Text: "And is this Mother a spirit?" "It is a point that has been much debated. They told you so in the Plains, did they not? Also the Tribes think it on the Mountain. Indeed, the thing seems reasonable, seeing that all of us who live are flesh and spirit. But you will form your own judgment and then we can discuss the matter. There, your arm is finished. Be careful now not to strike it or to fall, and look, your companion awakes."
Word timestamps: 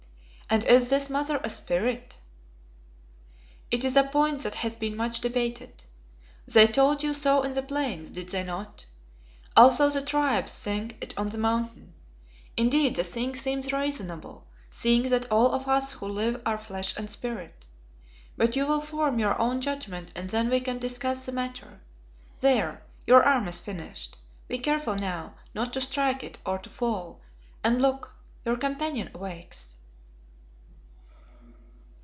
"And 0.53 0.65
is 0.65 0.89
this 0.89 1.09
Mother 1.09 1.39
a 1.45 1.49
spirit?" 1.49 2.17
"It 3.71 3.85
is 3.85 3.95
a 3.95 4.03
point 4.03 4.41
that 4.43 4.55
has 4.55 4.75
been 4.75 4.97
much 4.97 5.21
debated. 5.21 5.85
They 6.45 6.67
told 6.67 7.01
you 7.03 7.13
so 7.13 7.41
in 7.43 7.53
the 7.53 7.63
Plains, 7.63 8.09
did 8.09 8.27
they 8.27 8.43
not? 8.43 8.85
Also 9.55 9.89
the 9.89 10.01
Tribes 10.01 10.61
think 10.61 10.97
it 10.99 11.13
on 11.17 11.29
the 11.29 11.37
Mountain. 11.37 11.93
Indeed, 12.57 12.97
the 12.97 13.05
thing 13.05 13.33
seems 13.33 13.71
reasonable, 13.71 14.45
seeing 14.69 15.03
that 15.03 15.31
all 15.31 15.53
of 15.53 15.69
us 15.69 15.93
who 15.93 16.07
live 16.09 16.41
are 16.45 16.57
flesh 16.57 16.97
and 16.97 17.09
spirit. 17.09 17.63
But 18.35 18.57
you 18.57 18.65
will 18.65 18.81
form 18.81 19.19
your 19.19 19.39
own 19.39 19.61
judgment 19.61 20.11
and 20.15 20.29
then 20.31 20.49
we 20.49 20.59
can 20.59 20.79
discuss 20.79 21.23
the 21.25 21.31
matter. 21.31 21.79
There, 22.41 22.83
your 23.07 23.23
arm 23.23 23.47
is 23.47 23.61
finished. 23.61 24.17
Be 24.49 24.59
careful 24.59 24.95
now 24.95 25.35
not 25.53 25.71
to 25.71 25.79
strike 25.79 26.25
it 26.25 26.39
or 26.45 26.59
to 26.59 26.69
fall, 26.69 27.21
and 27.63 27.81
look, 27.81 28.13
your 28.43 28.57
companion 28.57 29.11
awakes." 29.13 29.75